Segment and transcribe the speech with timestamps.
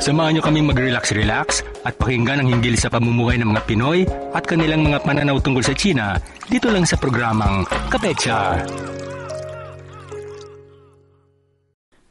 [0.00, 4.80] Samahan niyo kaming mag-relax-relax at pakinggan ang hinggil sa pamumuhay ng mga Pinoy at kanilang
[4.80, 6.16] mga pananaw tungkol sa China
[6.48, 8.64] dito lang sa programang Kapecha.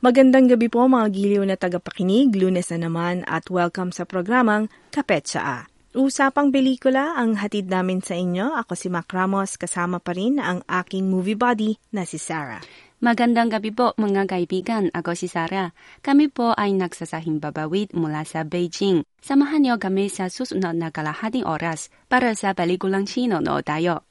[0.06, 5.66] Magandang gabi po mga giliw na tagapakinig, lunes na naman at welcome sa programang Kapetsa.
[5.98, 8.54] Usapang pelikula ang hatid namin sa inyo.
[8.54, 12.62] Ako si Mac Ramos, kasama pa rin ang aking movie buddy na si Sarah.
[13.00, 14.92] Magandang gabi po mga kaibigan.
[14.92, 15.72] Ako si Sarah.
[16.04, 19.08] Kami po ay nagsasahing babawid mula sa Beijing.
[19.24, 24.09] Samahan niyo kami sa susunod na kalahating oras para sa pelikulang Chino no tayo.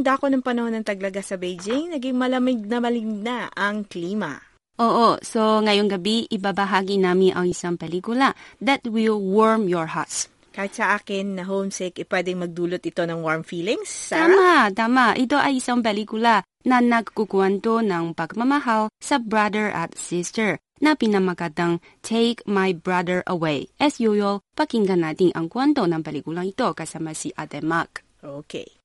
[0.00, 4.40] Huling dako ng panahon ng taglaga sa Beijing, naging malamig na maligna na ang klima.
[4.80, 8.32] Oo, so ngayong gabi ibabahagi namin ang isang pelikula
[8.64, 10.32] that will warm your hearts.
[10.56, 14.24] Kahit sa akin na homesick, eh, pwedeng magdulot ito ng warm feelings, Sarah?
[14.24, 15.04] Tama, tama.
[15.20, 22.40] Ito ay isang pelikula na nagkukwento ng pagmamahal sa brother at sister na pinamagatang Take
[22.48, 23.68] My Brother Away.
[23.76, 28.00] As usual, pakinggan natin ang kwento ng pelikulang ito kasama si Ate Mac.
[28.24, 28.79] Okay.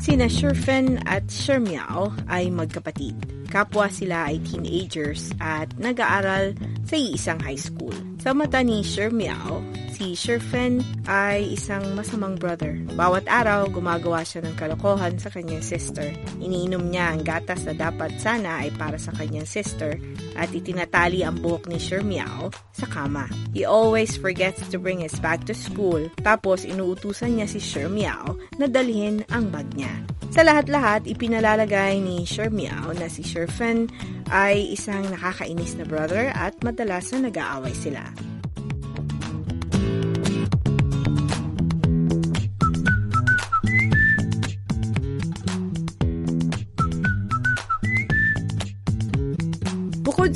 [0.00, 3.20] Sina Sherfen at Shermiao ay magkapatid.
[3.52, 6.56] Kapwa sila ay teenagers at nag-aaral
[6.88, 7.92] sa iisang high school.
[8.16, 9.60] Sa mata ni Shermiao,
[10.00, 12.72] si Sherfen ay isang masamang brother.
[12.96, 16.08] Bawat araw, gumagawa siya ng kalokohan sa kanyang sister.
[16.40, 20.00] Iniinom niya ang gatas na dapat sana ay para sa kanyang sister
[20.40, 23.28] at itinatali ang buhok ni Shermiao sa kama.
[23.52, 28.72] He always forgets to bring his bag to school tapos inuutusan niya si Shermiao na
[28.72, 29.92] dalhin ang bag niya.
[30.32, 33.92] Sa lahat-lahat, ipinalalagay ni Shermiao na si Sherfen
[34.32, 38.08] ay isang nakakainis na brother at madalas na nag-aaway sila.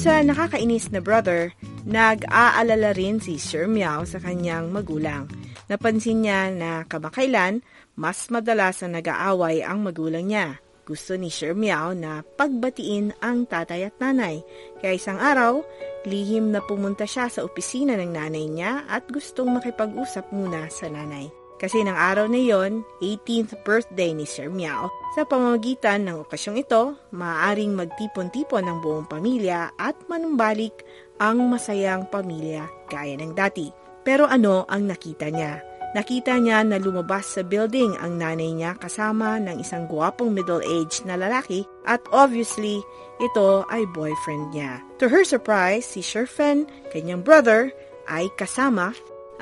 [0.05, 1.57] Sa nakakainis na brother,
[1.89, 5.25] nag-aalala rin si Sir Meow sa kanyang magulang.
[5.73, 7.65] Napansin niya na kamakailan,
[7.97, 10.61] mas madalas na nag-aaway ang magulang niya.
[10.85, 14.45] Gusto ni Sir Meow na pagbatiin ang tatay at nanay.
[14.77, 15.65] Kaya isang araw,
[16.05, 21.33] lihim na pumunta siya sa opisina ng nanay niya at gustong makipag-usap muna sa nanay.
[21.55, 26.99] Kasi ng araw na yon, 18th birthday ni Sir Meow, sa pamamagitan ng okasyong ito,
[27.15, 30.83] maaaring magtipon-tipon ng buong pamilya at manumbalik
[31.23, 33.71] ang masayang pamilya gaya ng dati.
[34.03, 35.63] Pero ano ang nakita niya?
[35.95, 41.15] Nakita niya na lumabas sa building ang nanay niya kasama ng isang guwapong middle-aged na
[41.15, 42.83] lalaki at obviously,
[43.23, 44.83] ito ay boyfriend niya.
[44.99, 47.71] To her surprise, si Sherfen, kanyang brother,
[48.11, 48.91] ay kasama.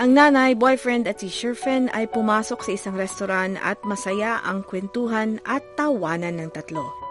[0.00, 5.36] Ang nanay, boyfriend at si Sherfen ay pumasok sa isang restoran at masaya ang kwentuhan
[5.44, 7.01] at tawanan ng tatlo.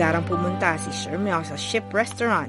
[0.00, 2.48] Agarang pumunta si Meow sa Ship Restaurant.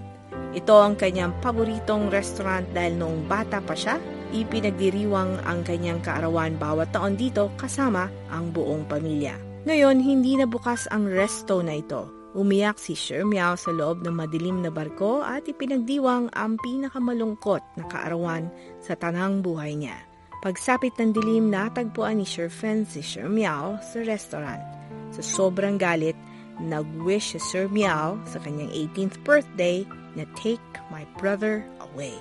[0.55, 3.99] Ito ang kanyang paboritong restaurant dahil noong bata pa siya,
[4.31, 9.35] ipinagdiriwang ang kanyang kaarawan bawat taon dito kasama ang buong pamilya.
[9.67, 12.07] Ngayon, hindi na bukas ang resto na ito.
[12.39, 18.47] Umiyak si Meow sa loob ng madilim na barko at ipinagdiwang ang pinakamalungkot na kaarawan
[18.79, 19.99] sa tanang buhay niya.
[20.39, 24.63] Pagsapit ng dilim, natagpuan ni Sir Fen si Meow sa restaurant.
[25.11, 26.15] Sa sobrang galit,
[26.61, 30.63] nag-wish si Sir Meow sa kanyang 18th birthday na take
[30.93, 32.15] my brother away.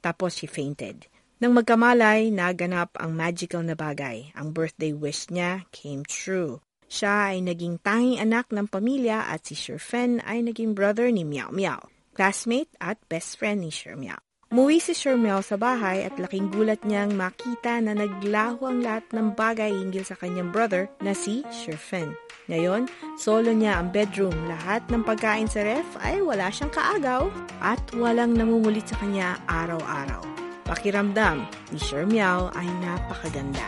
[0.00, 1.10] Tapos she fainted.
[1.44, 4.32] Nang magkamalay, naganap ang magical na bagay.
[4.32, 6.64] Ang birthday wish niya came true.
[6.88, 11.20] Siya ay naging tanging anak ng pamilya at si Sir Fen ay naging brother ni
[11.20, 11.84] Meow Meow,
[12.16, 14.23] classmate at best friend ni Sir Meow.
[14.54, 19.34] Muwi si Shermiao sa bahay at laking gulat niyang makita na naglaho ang lahat ng
[19.34, 22.14] bagay hinggil sa kanyang brother na si Sherfen.
[22.46, 22.86] Ngayon,
[23.18, 24.30] solo niya ang bedroom.
[24.46, 27.26] Lahat ng pagkain sa ref ay wala siyang kaagaw
[27.66, 30.22] at walang namumulit sa kanya araw-araw.
[30.70, 33.66] Pakiramdam ni Shermiao ay napakaganda.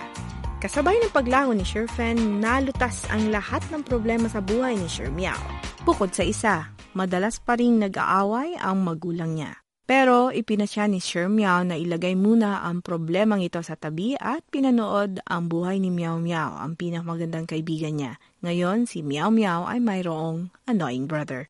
[0.63, 5.43] Kasabay ng paglaho ni Sherfen, nalutas ang lahat ng problema sa buhay ni Shermiao.
[5.83, 9.66] Bukod sa isa, madalas pa rin nag-aaway ang magulang niya.
[9.87, 15.23] Pero ipinasya ni Sir Meow na ilagay muna ang problemang ito sa tabi at pinanood
[15.31, 18.19] ang buhay ni Meow Meow, ang pinakamagandang kaibigan niya.
[18.43, 21.47] Ngayon, si Meow Meow ay mayroong annoying brother.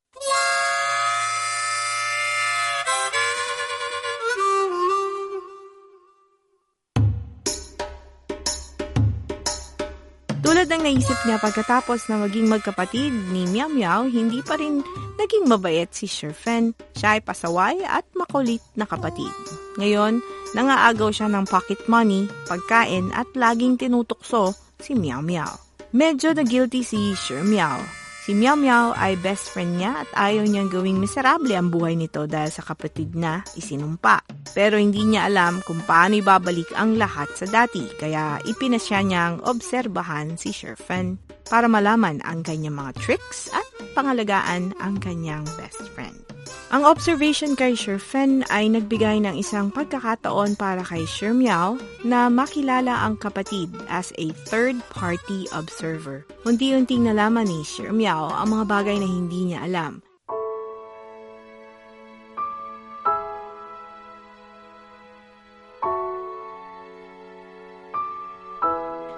[10.44, 14.85] Tulad ng naisip niya pagkatapos na maging magkapatid ni Meow Meow, hindi pa rin
[15.17, 16.77] naging mabait si Sherfen.
[16.93, 19.33] Siya ay pasaway at makulit na kapatid.
[19.81, 20.21] Ngayon,
[20.53, 25.50] nangaagaw siya ng pocket money, pagkain at laging tinutukso si Meow Meow.
[25.97, 27.95] Medyo na guilty si Sher Meow
[28.26, 32.26] Si Meow Meow ay best friend niya at ayaw niyang gawing miserable ang buhay nito
[32.26, 34.19] dahil sa kapatid na isinumpa.
[34.50, 40.34] Pero hindi niya alam kung paano ibabalik ang lahat sa dati kaya ipinasya niyang obserbahan
[40.34, 43.62] si Sherfen para malaman ang kanyang mga tricks at
[43.94, 46.25] pangalagaan ang kanyang best friend.
[46.75, 53.14] Ang observation kay Sherfen ay nagbigay ng isang pagkakataon para kay Shermiao na makilala ang
[53.14, 56.26] kapatid as a third-party observer.
[56.43, 60.02] Unti-unting nalaman ni Shermiao ang mga bagay na hindi niya alam.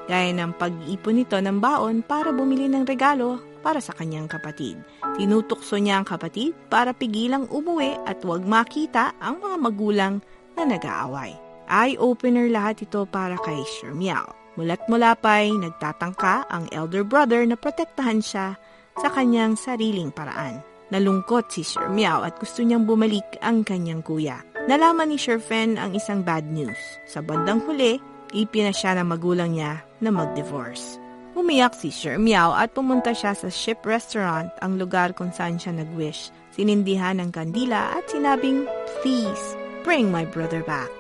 [0.09, 4.79] Gaya ng pag-ipon nito ng baon para bumili ng regalo para sa kanyang kapatid.
[5.19, 10.15] Tinutukso niya ang kapatid para pigilang umuwi at huwag makita ang mga magulang
[10.55, 11.35] na nag-aaway.
[11.69, 14.33] Eye-opener lahat ito para kay Shermiao.
[14.59, 18.59] Mulat mula pa'y nagtatangka ang elder brother na protektahan siya
[18.99, 20.59] sa kanyang sariling paraan.
[20.89, 24.41] Nalungkot si Shermiao at gusto niyang bumalik ang kanyang kuya.
[24.67, 26.81] Nalaman ni Sherfen ang isang bad news.
[27.07, 28.01] Sa bandang huli,
[28.33, 31.01] ipinasya ng magulang niya na mag-divorce.
[31.49, 35.73] Umiyak si Sir Meow at pumunta siya sa Ship Restaurant, ang lugar kung saan siya
[35.81, 36.29] nag-wish.
[36.53, 38.69] Sinindihan ng kandila at sinabing,
[39.01, 40.93] Please, bring my brother back.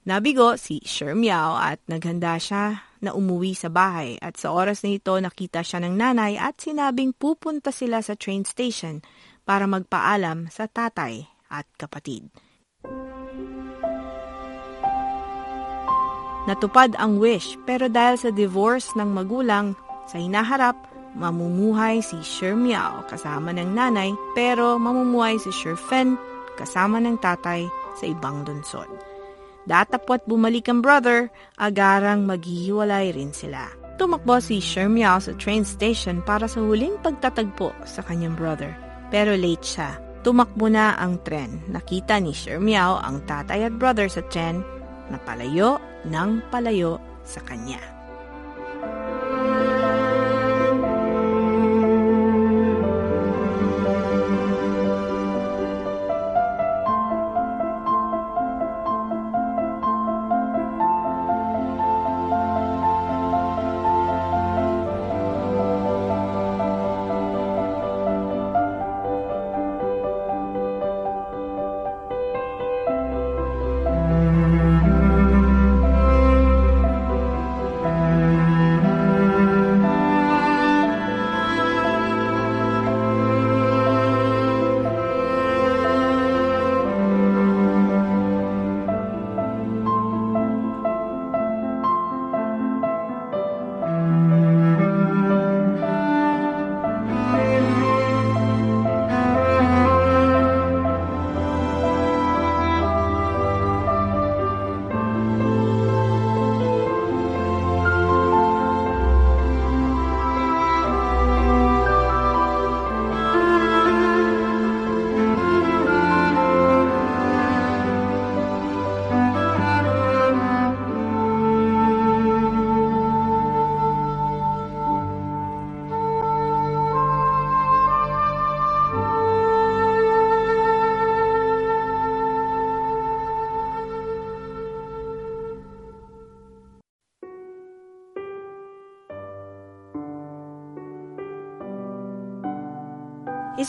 [0.00, 4.96] Nabigo si Sher Meow at naghanda siya na umuwi sa bahay at sa oras na
[4.96, 9.04] ito nakita siya ng nanay at sinabing pupunta sila sa train station
[9.44, 12.32] para magpaalam sa tatay at kapatid.
[16.48, 19.76] Natupad ang wish pero dahil sa divorce ng magulang,
[20.08, 20.80] sa hinaharap,
[21.12, 26.16] mamumuhay si Sher Meow kasama ng nanay pero mamumuhay si Sher Fen
[26.56, 27.68] kasama ng tatay
[28.00, 29.09] sa ibang lunsod.
[29.68, 31.28] Datapwat bumalik ang brother,
[31.60, 33.68] agarang maghihiwalay rin sila.
[34.00, 38.72] Tumakbo si Shermiao sa train station para sa huling pagtatagpo sa kanyang brother.
[39.12, 40.00] Pero late siya.
[40.24, 41.60] Tumakbo na ang tren.
[41.68, 44.64] Nakita ni Shermiao ang tatay at brother sa tren
[45.12, 45.76] na palayo
[46.08, 46.96] ng palayo
[47.28, 47.99] sa kanya.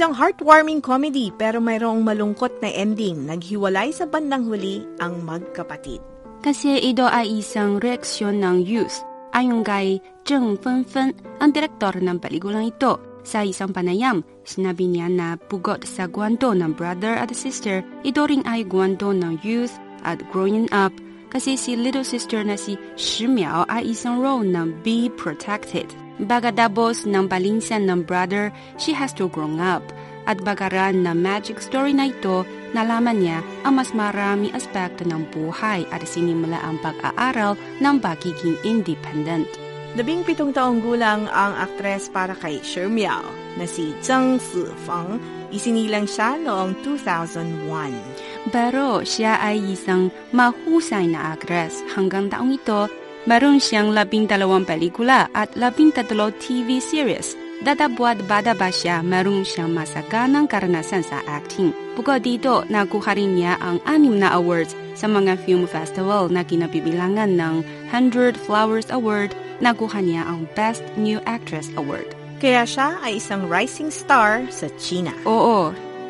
[0.01, 3.29] Isang heartwarming comedy pero mayroong malungkot na ending.
[3.29, 6.01] Naghiwalay sa bandang huli ang magkapatid.
[6.41, 9.05] Kasi ito ay isang reaksyon ng youth.
[9.37, 15.37] Ayon kay Zheng Fenfen, ang direktor ng pelikulang ito, sa isang panayam, sinabi niya na
[15.37, 20.65] pugot sa gwanto ng brother at sister, ito rin ay gwanto ng youth at growing
[20.73, 20.89] up
[21.29, 25.85] kasi si little sister na si Shi Miao ay isang role ng be protected.
[26.21, 29.81] Pagkatapos ng palinsan ng brother, she has to grow up.
[30.29, 32.45] At bagaran na magic story na ito,
[32.77, 39.49] nalaman niya ang mas marami aspekto ng buhay at sinimula ang pag-aaral ng pagiging independent.
[39.91, 43.27] Labing pitong taong gulang ang aktres para kay Shi Miao
[43.59, 45.19] na si Zheng Sifeng.
[45.51, 48.55] Isinilang siya noong 2001.
[48.55, 51.83] Pero siya ay isang mahusay na aktres.
[51.91, 52.87] Hanggang taong ito,
[53.29, 57.37] Meron siyang labing dalawang pelikula at labing tatlo TV series.
[57.61, 61.69] Datapwat bada ba siya, meron siyang masaganang karanasan sa acting.
[61.93, 67.37] Bukod dito, nakuha rin niya ang anim na awards sa mga film festival na kinabibilangan
[67.37, 67.61] ng
[67.93, 69.37] 100 Flowers Award.
[69.61, 72.17] Nakuha niya ang Best New Actress Award.
[72.41, 75.13] Kaya siya ay isang rising star sa China.
[75.29, 75.69] Oo,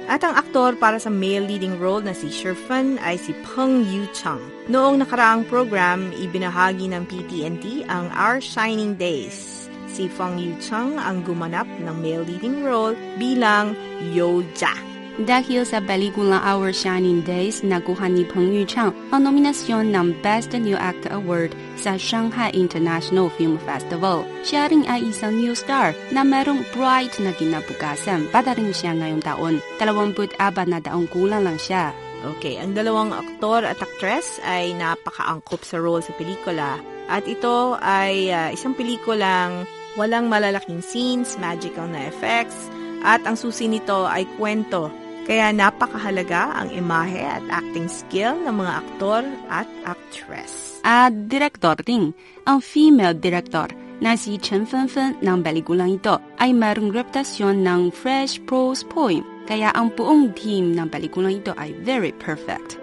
[0.10, 4.10] At ang aktor para sa male leading role na si Shirfan ay si Peng Yu
[4.16, 4.42] Chang.
[4.72, 9.70] Noong nakaraang program, ibinahagi ng PTNT ang Our Shining Days.
[9.92, 13.78] Si Feng Yu Chang ang gumanap ng male leading role bilang
[14.16, 14.91] Yo Ja.
[15.22, 20.74] Dahil sa pelikulang Our Shining Days, nakuha ni Peng Yuchang ang nominasyon ng Best New
[20.74, 24.26] Actor Award sa Shanghai International Film Festival.
[24.42, 28.34] Siya rin ay isang new star na merong bright na kinabukasan.
[28.34, 29.62] Bata rin siya ngayong taon.
[29.78, 31.94] 24 na taong kulang lang siya.
[32.38, 36.82] Okay, ang dalawang aktor at aktres ay napakaangkop sa role sa pelikula.
[37.06, 39.70] At ito ay ah, isang pelikulang
[40.02, 45.01] walang malalaking scenes, magical na effects, at ang susi nito ay kwento.
[45.30, 49.22] Kaya napakahalaga ang imahe at acting skill ng mga aktor
[49.54, 50.82] at actress.
[50.82, 52.18] At director din,
[52.50, 53.70] ang female director
[54.02, 59.22] na si Chen Fenfen ng pelikulang ito ay merong reputasyon ng fresh prose poem.
[59.46, 62.81] Kaya ang buong team ng pelikulang ito ay very perfect.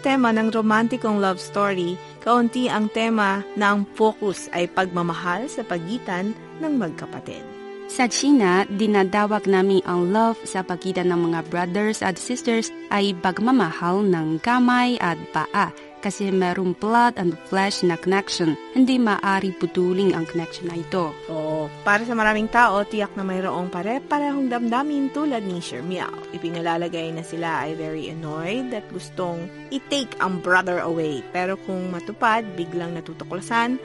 [0.00, 6.36] Tema ng romantikong love story, kaunti ang tema na ang focus ay pagmamahal sa pagitan
[6.62, 7.42] ng magkapatid.
[7.88, 14.04] Sa China, dinadawag namin ang love sa pagitan ng mga brothers at sisters ay pagmamahal
[14.04, 18.54] ng kamay at paa kasi merong blood and flesh na connection.
[18.74, 21.10] Hindi maari putulin ang connection na ito.
[21.26, 26.14] So, para sa maraming tao, tiyak na mayroong pare-parehong damdamin tulad ni Sir Miao.
[26.32, 31.20] Ipinalalagay na sila ay very annoyed at gustong i-take ang brother away.
[31.30, 33.78] Pero kung matupad, biglang natutuklasan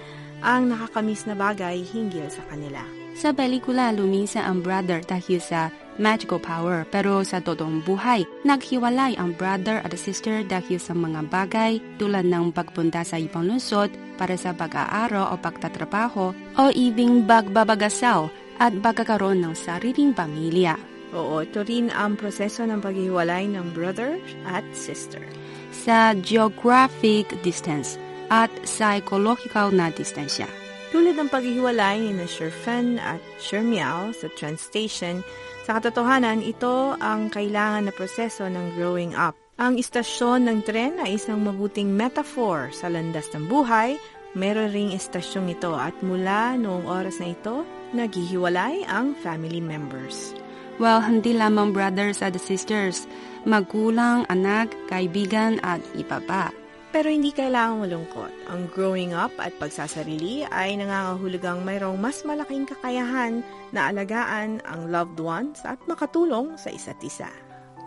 [0.43, 2.83] ang nakakamiss na bagay hinggil sa kanila.
[3.13, 5.69] Sa pelikula, lumisa ang brother dahil sa
[6.01, 6.85] magical power.
[6.89, 12.53] Pero sa totoong buhay, naghiwalay ang brother at sister dahil sa mga bagay tulad ng
[12.53, 18.29] pagpunta sa ibang lungsod para sa pag-aaral o pagtatrabaho o ibing bagbabagasal
[18.61, 20.77] at pagkakaroon ng sariling pamilya.
[21.13, 24.17] Oo, ito rin ang proseso ng paghiwalay ng brother
[24.49, 25.21] at sister.
[25.69, 28.01] Sa geographic distance
[28.33, 30.49] at psychological na distansya.
[30.89, 35.25] Tulad ng paghihiwalay ni na Sherfen at Shermiao sa train station,
[35.63, 39.31] sa katotohanan, ito ang kailangan na proseso ng growing up.
[39.55, 43.95] Ang istasyon ng tren ay isang mabuting metaphor sa landas ng buhay.
[44.35, 47.63] Meron ring istasyong ito at mula noong oras na ito,
[47.95, 50.35] naghihiwalay ang family members.
[50.81, 53.05] Well, hindi lamang brothers at sisters,
[53.45, 56.49] magulang, anak, kaibigan at iba pa.
[56.93, 58.31] Pero hindi kailangang malungkot.
[58.53, 63.41] Ang growing up at pagsasarili ay nangangahulugang mayroong mas malaking kakayahan
[63.73, 67.33] na alagaan ang loved ones at makatulong sa isa't isa.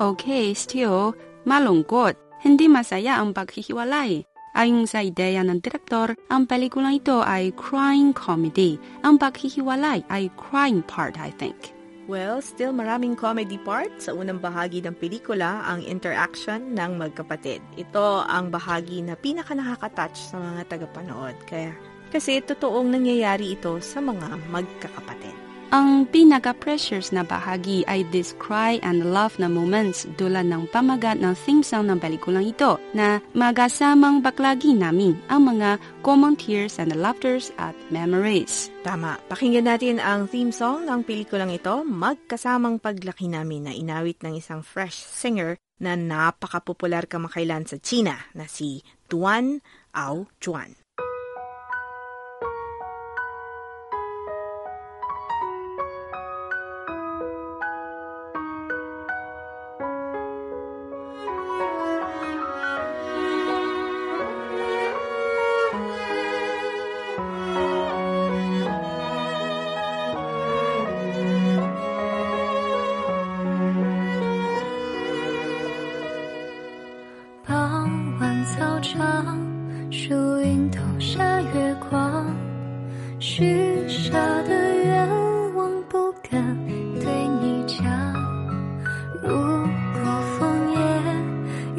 [0.02, 1.14] Okay, still,
[1.46, 2.18] malungkot.
[2.42, 4.26] Hindi masaya ang paghihiwalay.
[4.56, 8.80] Ayon sa ideya ng direktor, ang pelikulang ito ay crying comedy.
[9.06, 11.75] Ang paghihiwalay ay crying part, I think.
[12.06, 13.90] Well, still maraming comedy part.
[13.98, 17.58] Sa unang bahagi ng pelikula, ang interaction ng magkapatid.
[17.74, 21.34] Ito ang bahagi na pinaka nakaka-touch sa mga tagapanood.
[21.50, 21.74] Kaya,
[22.14, 25.35] kasi totoong nangyayari ito sa mga magkakapatid.
[25.74, 31.34] Ang pinaka-precious na bahagi ay this cry and love na moments dula ng pamagat ng
[31.34, 37.50] theme song ng pelikulang ito na magasamang baklagi namin ang mga common tears and laughters
[37.58, 38.70] at memories.
[38.86, 39.18] Tama.
[39.26, 44.62] Pakinggan natin ang theme song ng pelikulang ito, Magkasamang Paglaki Namin na inawit ng isang
[44.62, 49.58] fresh singer na napakapopular kamakailan sa China na si Tuan
[49.90, 50.85] Ao Chuan.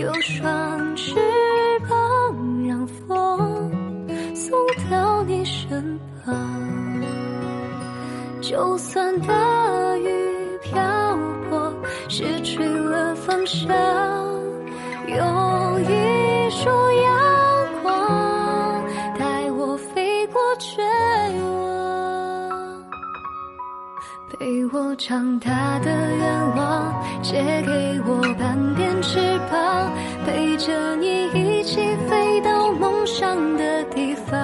[0.07, 1.15] 有双翅
[1.89, 3.69] 膀让风
[4.33, 4.57] 送
[4.89, 6.33] 到你身旁
[8.39, 10.07] 就算大雨
[10.61, 10.81] 瓢
[11.49, 11.73] 泼
[12.07, 13.67] 失去了方向
[24.97, 29.91] 长大的愿望，借给我半边翅膀，
[30.25, 34.35] 陪着你一起飞到梦想的地方。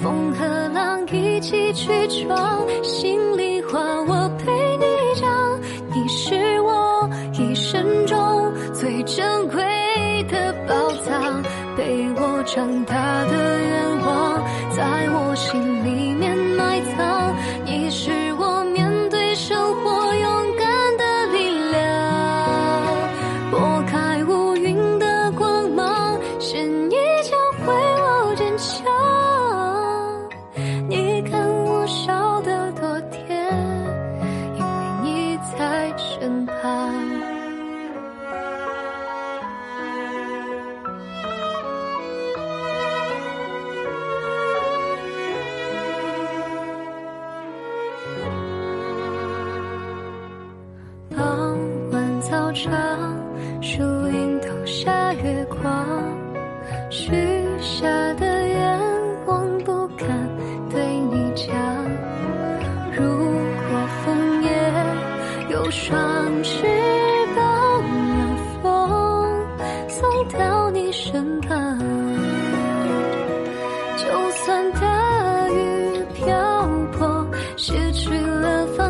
[0.00, 5.60] 风和浪一起去闯，心里话我陪你讲。
[5.92, 10.74] 你是我一生中最珍贵的宝
[11.04, 11.42] 藏，
[11.76, 13.35] 陪我长大的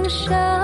[0.08, 0.55] 生。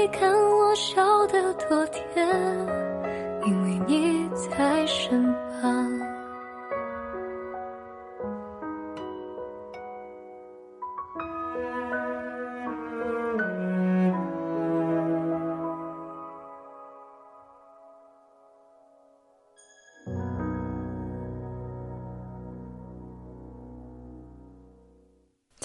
[0.00, 2.77] 你看我笑得多甜。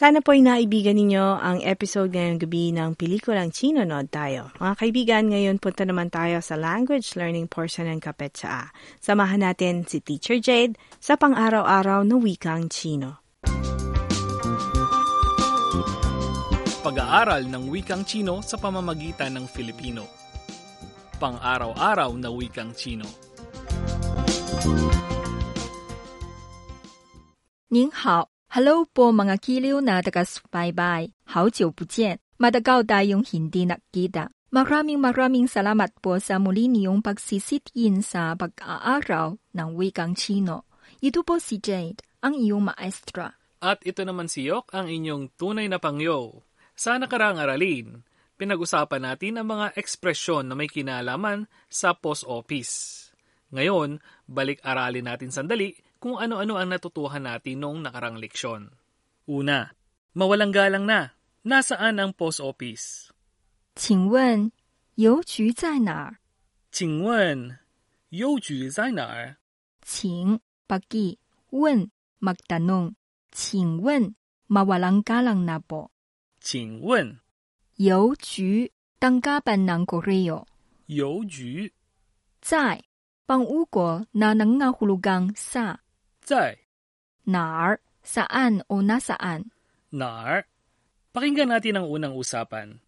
[0.03, 4.51] Sana po ay naibigan ninyo ang episode ngayong gabi ng pelikulang Chino Nod tayo.
[4.59, 8.75] Mga kaibigan, ngayon punta naman tayo sa language learning portion ng Kapet sa A.
[8.99, 13.23] Samahan natin si Teacher Jade sa pang-araw-araw na wikang Chino.
[16.83, 20.03] Pag-aaral ng wikang Chino sa pamamagitan ng Filipino.
[21.15, 23.07] Pang-araw-araw na wikang Chino.
[27.71, 28.32] 您好。
[28.52, 31.12] Hello po mga kiliw na taga-subaybay.
[31.28, 32.18] 好久不见.
[32.38, 34.32] Madagaw tayong hindi nakita.
[34.48, 40.64] Maraming maraming salamat po sa muli niyong pagsisityin sa pag-aaraw ng wikang Chino.
[41.04, 43.36] Ito po si Jade, ang iyong maestra.
[43.60, 46.48] At ito naman si Yok, ang inyong tunay na pangyo.
[46.72, 48.06] Sa nakaraang aralin,
[48.40, 53.04] pinag-usapan natin ang mga ekspresyon na may kinalaman sa post office.
[53.52, 58.70] Ngayon, balik aralin natin sandali kung ano-ano ang natutuhan natin noong nakarang leksyon.
[59.26, 59.66] Una,
[60.14, 61.12] mawalang galang na.
[61.42, 63.10] Nasaan ang post office?
[63.74, 64.50] 请问
[64.96, 66.18] 邮局在哪儿？
[66.70, 67.58] 请问
[68.10, 69.36] 邮局在哪儿？
[69.82, 71.18] 请 pagi
[71.50, 72.94] 问 magtanong.
[73.30, 74.14] 请问
[74.48, 75.90] mawalang galang na po.
[76.40, 77.20] 请问
[77.76, 80.44] 邮局 tanggapan ng koreo.
[80.86, 81.72] 邮局
[82.40, 82.82] 在
[83.28, 85.78] pang-ugo na nangangahulugang sa
[86.22, 86.58] 在
[87.24, 89.50] nar, saan o nasaan.
[89.90, 90.44] 哪儿？
[91.12, 92.80] Pakinggan natin ang unang usapan.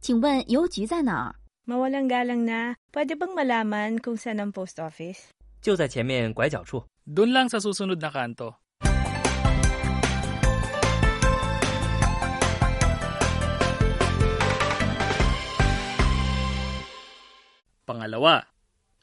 [0.00, 1.34] 请问邮局在哪儿？
[1.64, 5.30] Mawalang galang na, pwede bang malaman kung saan ang post office?
[5.62, 6.84] 就在前面拐角处。
[7.06, 8.58] Doon lang sa susunod na kanto.
[17.82, 18.46] Pangalawa,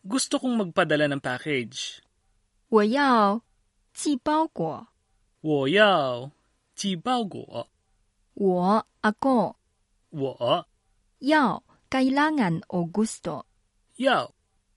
[0.03, 1.99] gusto kong magpadala ng package.
[2.71, 3.43] 我要
[3.93, 4.87] 寄包裹。
[5.41, 6.31] 我要
[6.75, 7.67] 寄包裹。
[8.35, 9.55] 我 ako
[10.11, 10.65] 我
[11.19, 13.45] 要 kailangan o gusto.
[13.97, 14.31] 要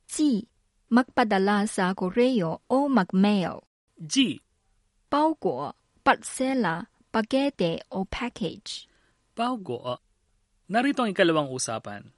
[0.09, 0.49] Ji,
[0.91, 3.63] magpadala sa koreo o mag-mail.
[4.09, 4.43] 寄
[5.09, 8.89] Paugo, patsela, pakete o package.
[9.35, 10.01] 包裹。
[10.69, 12.13] Narito ang ikalawang usapan.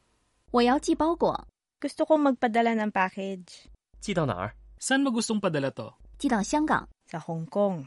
[0.50, 1.46] 我要寄包裹，
[1.80, 3.68] Gusto kong magpadala ng package
[4.00, 4.54] 寄到哪儿？
[4.80, 5.92] Saan mo gustong padala to?
[6.18, 6.88] 寄到香港。
[7.10, 7.86] sa Hong Kong.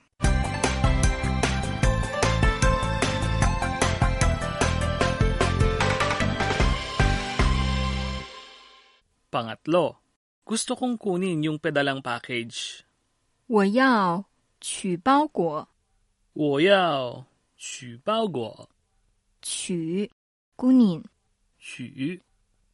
[9.27, 9.99] Pangatlo,
[10.47, 12.87] gusto kong kunin yung pedalang package.
[13.47, 14.23] 我要
[14.59, 15.67] 取包裹，
[16.33, 17.27] 我要
[17.57, 18.69] 取包裹。
[19.41, 20.09] 取
[20.55, 21.03] kunin.
[21.59, 22.23] 取。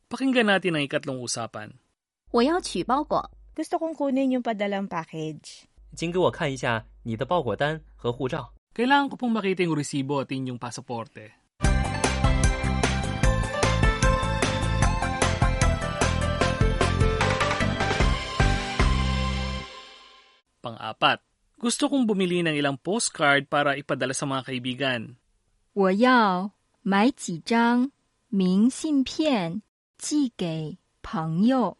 [0.09, 1.73] Pakinggan natin ang ikatlong usapan.
[2.29, 5.69] 我要取包裹， Gusto kong kunin yung padalang package.
[5.95, 8.51] 请给我看一下你的包裹单和护照。
[8.73, 11.29] Kailangan ko pong makita yung resibo at inyong pasaporte.
[20.63, 21.21] Pang-apat,
[21.61, 25.21] gusto kong bumili ng ilang postcard para ipadala sa mga kaibigan.
[25.73, 27.91] 我要买几张
[28.29, 29.61] 明信片
[29.97, 31.77] 寄给朋友。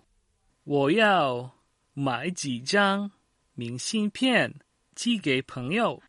[0.63, 1.52] 我要
[2.00, 3.11] 买几张
[3.54, 4.61] 明信片
[4.94, 6.00] 寄给朋友。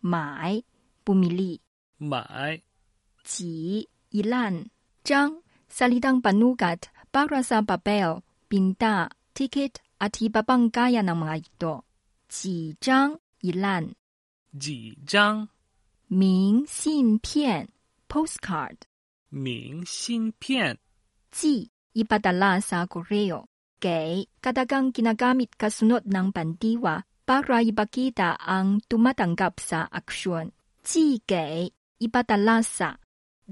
[0.00, 0.62] 买，
[1.04, 1.60] 不米利。
[1.98, 2.62] 买，
[3.24, 4.70] 几一烂
[5.04, 5.42] 张。
[5.68, 11.84] 萨里当巴努格特巴拉萨巴贝尔宾达 ticket 阿提巴邦盖亚那玛伊多
[12.28, 13.86] 几张一烂
[14.58, 15.46] 几张
[16.06, 17.68] 明信片
[18.08, 18.76] postcard
[19.28, 20.78] 明信片
[21.30, 23.46] 寄伊巴达拉萨古雷奥。
[23.83, 30.55] Kay, kadagang ginagamit kasunod ng pandiwa para ipakita ang tumatanggap sa aksyon.
[30.83, 32.99] Ji kay, ipadala sa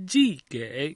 [0.07, 0.95] 寄给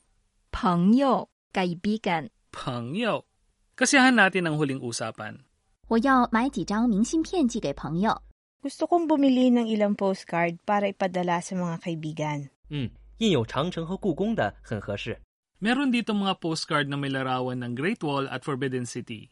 [0.52, 2.32] 朋友, kaibigan.
[2.52, 3.28] 朋友。
[3.76, 5.44] Kasiyahan natin ang huling usapan.
[5.88, 8.16] 我要买几张明信片寄给朋友。
[8.64, 12.50] Gusto kong bumili ng ilang postcard para ipadala sa mga kaibigan.
[12.72, 15.20] 嗯，印有长城和故宫的很合适。
[15.61, 19.29] Meron dito mga postcard na may larawan ng Great Wall at Forbidden City.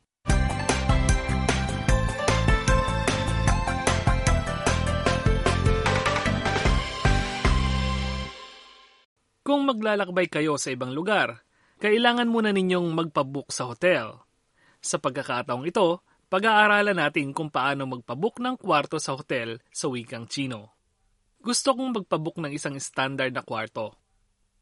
[9.40, 11.48] Kung maglalakbay kayo sa ibang lugar,
[11.80, 14.20] kailangan muna ninyong magpabook sa hotel.
[14.84, 20.76] Sa pagkakataong ito, pag-aaralan natin kung paano magpabook ng kwarto sa hotel sa wikang Chino.
[21.40, 23.96] Gusto kong magpabook ng isang standard na kwarto.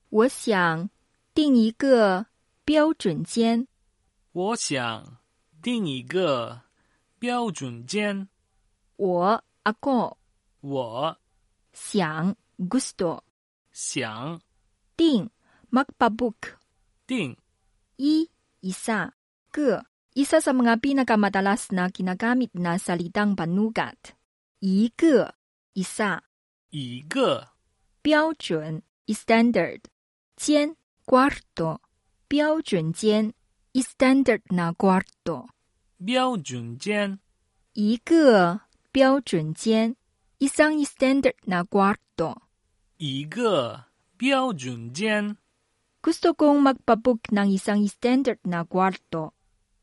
[0.08, 0.88] 我想
[1.35, 2.27] 订一个
[2.65, 3.67] 标准间。
[4.31, 5.17] 我想
[5.61, 6.61] 订一个
[7.19, 8.27] 标准间。
[8.97, 10.17] 我 ako
[10.61, 11.17] 我
[11.73, 13.21] 想 gusto
[13.71, 14.39] 想
[14.95, 15.29] 订
[15.71, 16.59] magpabook
[17.07, 17.35] 订
[17.97, 18.29] i
[18.61, 19.11] isa
[19.51, 19.81] ke
[20.13, 24.13] isa sa mga pinakamadalas na ginagamit na salitang panugat.
[24.59, 25.33] 一个
[25.73, 26.21] isa
[26.69, 27.49] 一个
[28.01, 29.81] 标准 standard
[30.35, 31.79] 间 cuarto
[32.27, 33.33] 标准间
[33.73, 35.47] standard na cuarto
[36.03, 37.19] 标准间。
[37.73, 38.61] 一个
[38.91, 39.95] 标准间
[40.39, 42.41] isang standard na cuarto
[42.97, 43.85] 一个
[44.17, 45.37] 标准间。
[46.01, 49.33] Gusto kong magpabook ng isang standard na kwarto.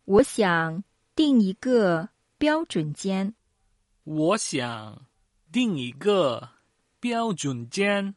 [0.05, 0.83] 我想
[1.15, 3.35] 订一个标准间。
[4.03, 5.07] 我想
[5.51, 6.51] 订一个
[6.99, 8.15] 标准间。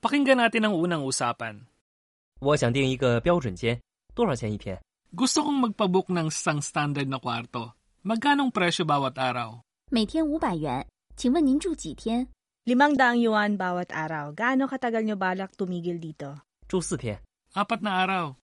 [0.00, 1.68] Pakinggan natin ang unang usapan.
[2.40, 3.80] 我想订一个标准间，
[4.14, 4.78] 多少钱一天？
[5.16, 7.72] Gusto kong magpabook ng isang standard na kwarto.
[8.04, 9.64] Magkanong presyo bawat araw?
[9.90, 12.28] 每天五百元，请问您住几天？
[12.66, 14.34] Limang daang yuan bawat araw.
[14.34, 16.42] Gaano katagal nyo balak tumigil dito?
[16.68, 17.22] 住四天。
[17.54, 18.36] Apat na araw.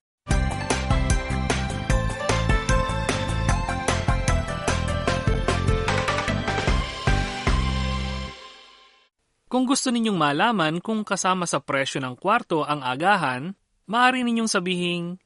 [9.53, 13.53] Kung gusto ninyong malaman kung kasama sa presyo ng kwarto ang agahan,
[13.87, 15.19] maaari ninyong sabihin,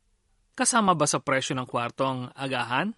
[0.58, 2.94] kasama ba sa presyo ng kwarto ang agahan?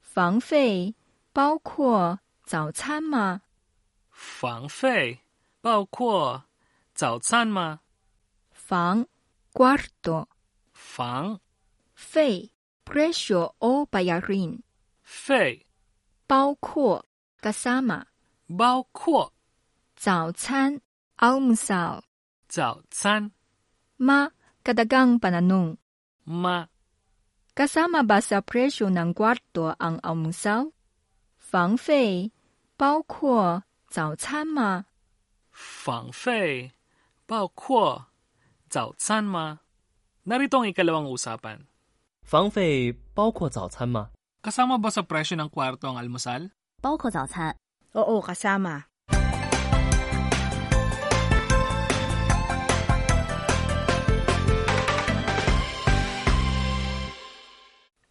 [0.00, 0.94] 房费
[1.32, 3.42] 包括早餐吗？
[4.10, 5.20] 房费
[5.60, 6.44] 包括
[6.94, 7.80] 早餐吗？
[8.50, 9.06] 房
[9.54, 10.26] cuarto
[10.72, 11.40] 房
[11.94, 12.50] 费
[12.84, 14.60] presyo o bayarin
[15.02, 15.66] 费
[16.26, 17.04] 包括
[17.40, 18.04] kasama
[18.56, 19.32] 包括
[19.96, 20.80] 早餐
[21.16, 22.02] almusal
[22.46, 23.32] 早餐
[23.96, 24.30] ma
[24.63, 25.75] Kadagang pananong.
[26.23, 26.63] Ma.
[27.51, 30.71] Kasama ba sa presyo ng kwarto ang almusaw?
[31.35, 32.31] Fang fei,
[32.79, 33.59] bao kuo,
[33.91, 34.79] zao can ma?
[35.51, 36.71] Fang fei,
[37.27, 38.07] bao kuo,
[38.71, 39.59] zao can ma?
[40.23, 41.67] Narito ang ikalawang usapan.
[42.23, 44.07] Fang fei, bao kuo, zao can ma?
[44.39, 46.55] Kasama ba sa presyo ng kwarto ang almusal?
[46.79, 47.59] Bao kuo, zao can.
[47.99, 48.87] Oo, kasama.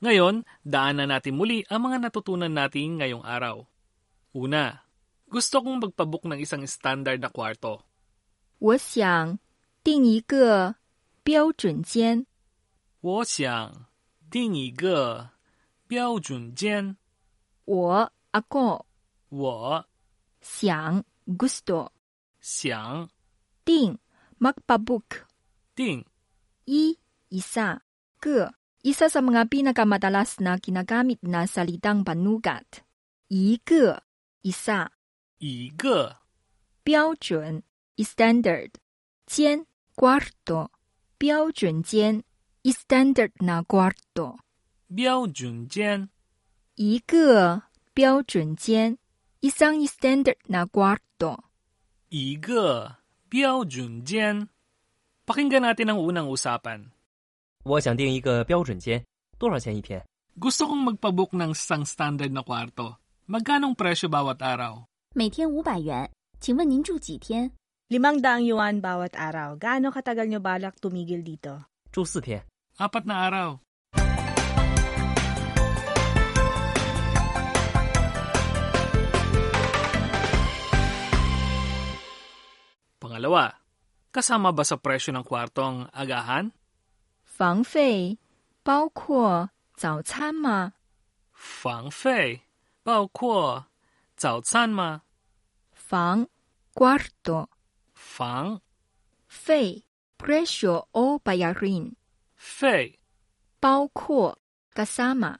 [0.01, 3.65] Ngayon, daanan natin muli ang mga natutunan natin ngayong araw.
[4.37, 4.85] Una,
[5.25, 7.81] gusto kong magpabook ng isang standard na kwarto.
[8.59, 9.37] 我想
[9.83, 10.75] 订一个
[11.23, 12.25] 标准间。
[13.01, 13.85] 我想
[14.29, 15.29] 订一个
[15.87, 16.97] 标准间。
[17.65, 18.85] 我 ako
[19.29, 19.85] 我
[20.41, 21.89] 想 gusto
[22.39, 23.09] 想
[23.65, 23.99] 订
[24.39, 25.27] magpabook
[25.75, 26.05] 订
[26.65, 26.97] i
[27.29, 27.81] isa
[28.21, 32.82] ke isa sa mga pinakamadalas na ginagamit na salitang panukat.
[33.30, 34.02] Ige,
[34.42, 34.90] isa.
[35.38, 36.18] Ige.
[36.82, 37.62] Biaojun,
[38.02, 38.82] standard.
[39.30, 40.74] Jian, kwarto.
[41.14, 42.26] Biaojun jian,
[42.66, 44.42] standard na kwarto.
[44.90, 46.10] Biaojun jian.
[46.74, 47.62] Ige,
[47.94, 48.98] biaojun jian,
[49.38, 51.38] isang standard na kwarto.
[52.10, 52.98] Ige,
[53.30, 54.50] biaojun jian.
[55.22, 56.90] Pakinggan natin ang unang usapan.
[57.63, 59.03] 我想订一个标准间，
[59.37, 59.99] 多少钱一天？
[60.39, 63.01] Gusto kong magpabook ng isang standard na kwarto.
[63.27, 64.87] Magkanong presyo bawat araw?
[65.11, 67.51] 每天五百元，请问您住几天？
[67.89, 69.59] Limang daang yuan bawat araw.
[69.59, 71.67] Gaano katagal nyo balak tumigil dito?
[71.91, 72.45] 住四天。
[72.77, 73.59] Apat na araw.
[82.97, 83.57] Pangalawa,
[84.13, 86.51] kasama ba sa presyo ng kwarto ang agahan?
[87.41, 88.17] 房费
[88.63, 90.73] 包括早餐吗？
[91.33, 92.41] 房费
[92.83, 93.67] 包括
[94.15, 95.03] 早餐吗？
[95.73, 96.27] 房
[96.73, 97.47] cuarto
[97.93, 98.61] 房
[99.27, 99.83] 费
[100.17, 101.93] presyo o bayarin
[102.35, 102.99] 费
[103.59, 104.37] 包括
[104.73, 105.37] kasama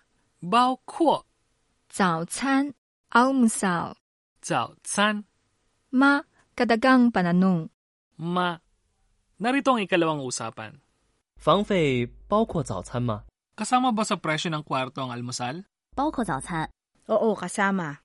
[0.49, 1.25] 包括
[1.89, 2.73] 早餐
[3.09, 3.95] almusal
[4.41, 5.25] 早餐
[5.91, 6.23] ma
[6.55, 7.69] kadagang pananong
[8.15, 8.61] 吗？
[9.39, 10.80] Narito ang ikalawang usapan.
[11.41, 13.23] 房费包括早餐吗？
[13.55, 15.65] Kasama ba sa presyo ng kwarto ang almusal?
[15.95, 16.69] 包括早餐。
[17.07, 18.03] Oo, kasama.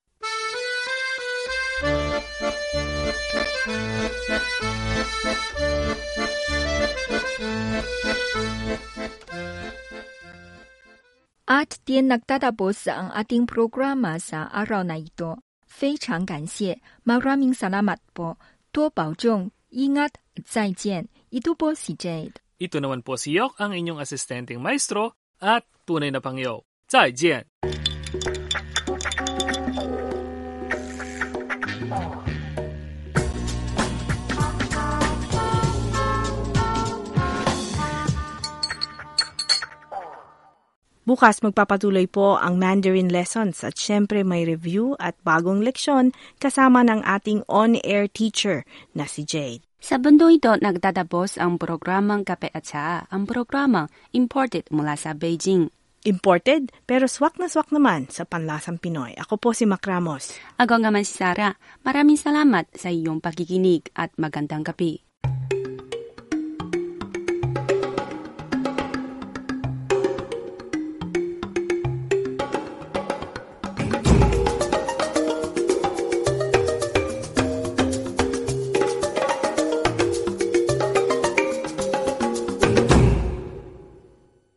[11.45, 15.37] At diyan nagtatapos ang ating programa sa araw na ito.
[15.67, 18.39] 非常感谢, maraming salamat po.
[18.73, 21.09] 多保重, ingat, 再见.
[21.29, 22.41] Ito po si Jade.
[22.58, 26.58] Ito naman po si Yok, ang inyong asistenteng maestro at tunay na pangyaw.
[26.88, 27.44] 再见!
[41.08, 47.00] Bukas magpapatuloy po ang Mandarin lessons at syempre may review at bagong leksyon kasama ng
[47.00, 49.67] ating on-air teacher na si Jade.
[49.78, 55.70] Sa bundong ito, nagtatapos ang programang Kape at Tsaa, ang programang imported mula sa Beijing.
[56.08, 59.14] Imported pero swak na swak naman sa panlasang Pinoy.
[59.18, 60.34] Ako po si Mac Ramos.
[60.58, 61.58] Ako nga man si Sarah.
[61.86, 65.07] Maraming salamat sa iyong pakikinig at magandang gabi.